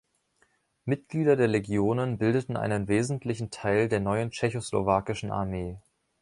[0.83, 5.77] Mitglieder der Legionen bildeten einen wesentlichen Teil der neuen tschechoslowakischen Armee.